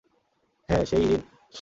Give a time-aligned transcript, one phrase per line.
[0.69, 1.21] হ্যাঁ, সেই ইরিন।